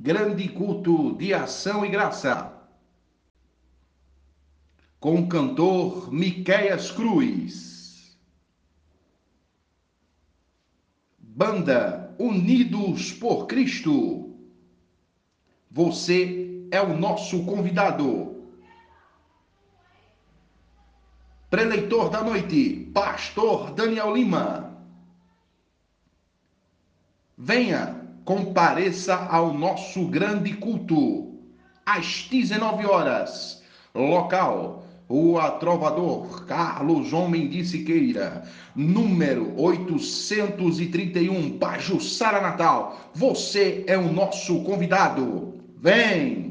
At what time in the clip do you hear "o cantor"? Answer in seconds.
5.22-6.12